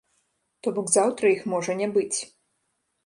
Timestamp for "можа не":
1.53-1.91